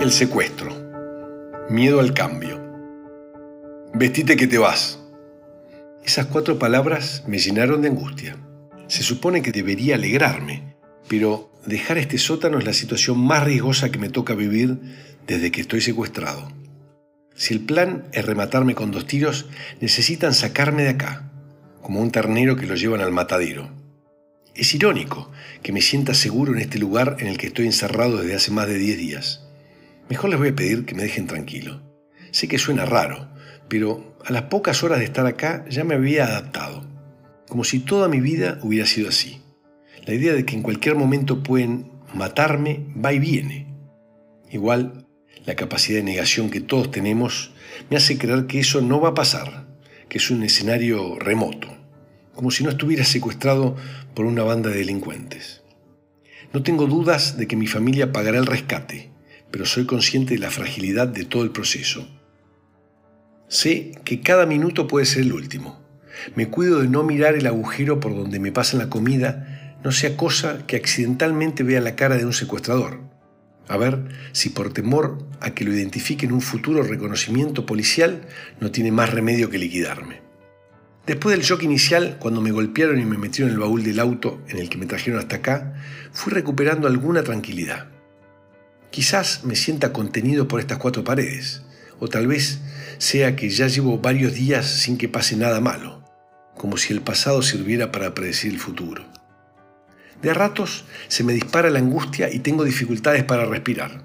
[0.00, 0.74] El secuestro.
[1.68, 2.58] Miedo al cambio.
[3.92, 4.98] Vestite que te vas.
[6.02, 8.38] Esas cuatro palabras me llenaron de angustia.
[8.86, 10.74] Se supone que debería alegrarme,
[11.06, 14.78] pero dejar este sótano es la situación más riesgosa que me toca vivir
[15.26, 16.50] desde que estoy secuestrado.
[17.34, 19.50] Si el plan es rematarme con dos tiros,
[19.82, 21.30] necesitan sacarme de acá,
[21.82, 23.68] como un ternero que lo llevan al matadero.
[24.54, 25.30] Es irónico
[25.62, 28.66] que me sienta seguro en este lugar en el que estoy encerrado desde hace más
[28.66, 29.49] de 10 días.
[30.10, 31.80] Mejor les voy a pedir que me dejen tranquilo.
[32.32, 33.28] Sé que suena raro,
[33.68, 36.84] pero a las pocas horas de estar acá ya me había adaptado,
[37.48, 39.40] como si toda mi vida hubiera sido así.
[40.06, 43.72] La idea de que en cualquier momento pueden matarme va y viene.
[44.50, 45.06] Igual,
[45.46, 47.54] la capacidad de negación que todos tenemos
[47.88, 49.68] me hace creer que eso no va a pasar,
[50.08, 51.68] que es un escenario remoto,
[52.34, 53.76] como si no estuviera secuestrado
[54.16, 55.62] por una banda de delincuentes.
[56.52, 59.12] No tengo dudas de que mi familia pagará el rescate,
[59.50, 62.08] pero soy consciente de la fragilidad de todo el proceso.
[63.48, 65.80] Sé que cada minuto puede ser el último.
[66.36, 70.16] Me cuido de no mirar el agujero por donde me pasan la comida, no sea
[70.16, 73.00] cosa que accidentalmente vea la cara de un secuestrador.
[73.66, 78.22] A ver si por temor a que lo identifique en un futuro reconocimiento policial
[78.60, 80.20] no tiene más remedio que liquidarme.
[81.06, 84.42] Después del shock inicial, cuando me golpearon y me metieron en el baúl del auto
[84.48, 85.74] en el que me trajeron hasta acá,
[86.12, 87.88] fui recuperando alguna tranquilidad.
[88.90, 91.62] Quizás me sienta contenido por estas cuatro paredes,
[92.00, 92.58] o tal vez
[92.98, 96.02] sea que ya llevo varios días sin que pase nada malo,
[96.56, 99.04] como si el pasado sirviera para predecir el futuro.
[100.20, 104.02] De a ratos se me dispara la angustia y tengo dificultades para respirar.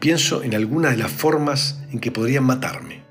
[0.00, 3.02] Pienso en algunas de las formas en que podrían matarme.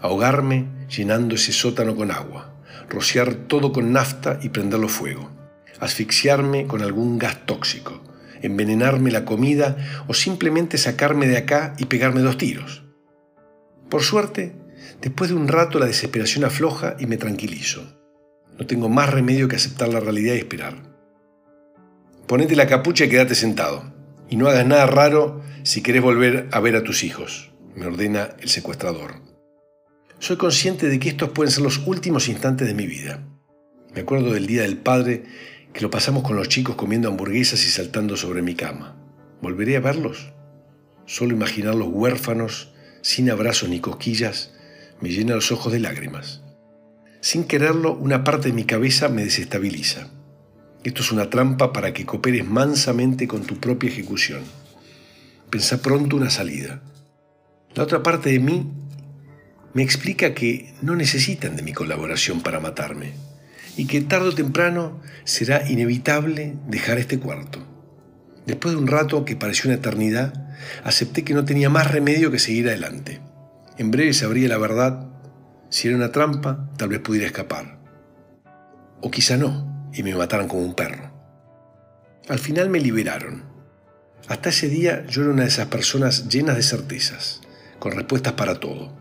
[0.00, 2.52] Ahogarme llenando ese sótano con agua,
[2.88, 5.30] rociar todo con nafta y prenderlo fuego,
[5.80, 8.02] asfixiarme con algún gas tóxico,
[8.42, 12.84] envenenarme la comida o simplemente sacarme de acá y pegarme dos tiros.
[13.88, 14.54] Por suerte,
[15.00, 17.98] después de un rato la desesperación afloja y me tranquilizo.
[18.58, 20.74] No tengo más remedio que aceptar la realidad y esperar.
[22.26, 23.94] Ponete la capucha y quédate sentado.
[24.28, 28.30] Y no hagas nada raro si querés volver a ver a tus hijos, me ordena
[28.40, 29.22] el secuestrador.
[30.18, 33.22] Soy consciente de que estos pueden ser los últimos instantes de mi vida.
[33.94, 35.24] Me acuerdo del Día del Padre
[35.78, 38.96] que lo pasamos con los chicos comiendo hamburguesas y saltando sobre mi cama.
[39.40, 40.32] ¿Volveré a verlos?
[41.06, 44.52] Solo imaginarlos huérfanos, sin abrazos ni cosquillas,
[45.00, 46.42] me llena los ojos de lágrimas.
[47.20, 50.08] Sin quererlo, una parte de mi cabeza me desestabiliza.
[50.82, 54.42] Esto es una trampa para que cooperes mansamente con tu propia ejecución.
[55.48, 56.82] Pensa pronto una salida.
[57.76, 58.66] La otra parte de mí
[59.74, 63.27] me explica que no necesitan de mi colaboración para matarme
[63.78, 67.60] y que tarde o temprano será inevitable dejar este cuarto.
[68.44, 70.50] Después de un rato que pareció una eternidad,
[70.82, 73.20] acepté que no tenía más remedio que seguir adelante.
[73.78, 75.06] En breve sabría la verdad.
[75.70, 77.78] Si era una trampa, tal vez pudiera escapar.
[79.00, 81.12] O quizá no, y me mataran como un perro.
[82.28, 83.44] Al final me liberaron.
[84.26, 87.42] Hasta ese día yo era una de esas personas llenas de certezas,
[87.78, 88.92] con respuestas para todo.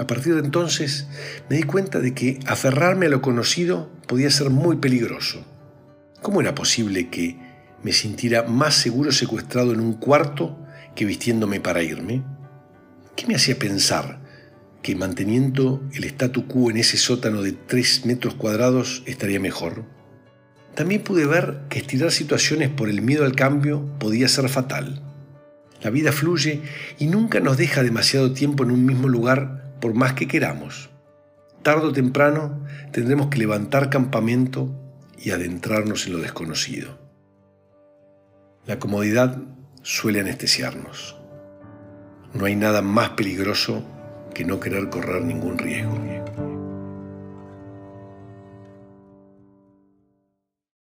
[0.00, 1.08] A partir de entonces
[1.50, 5.44] me di cuenta de que aferrarme a lo conocido podía ser muy peligroso.
[6.22, 7.36] ¿Cómo era posible que
[7.82, 10.58] me sintiera más seguro secuestrado en un cuarto
[10.96, 12.22] que vistiéndome para irme?
[13.14, 14.22] ¿Qué me hacía pensar
[14.80, 19.84] que manteniendo el statu quo en ese sótano de tres metros cuadrados estaría mejor?
[20.74, 25.02] También pude ver que estirar situaciones por el miedo al cambio podía ser fatal.
[25.82, 26.62] La vida fluye
[26.98, 30.90] y nunca nos deja demasiado tiempo en un mismo lugar por más que queramos.
[31.62, 34.70] Tardo o temprano tendremos que levantar campamento
[35.18, 36.98] y adentrarnos en lo desconocido.
[38.66, 39.38] La comodidad
[39.82, 41.16] suele anestesiarnos.
[42.34, 43.84] No hay nada más peligroso
[44.34, 46.49] que no querer correr ningún riesgo.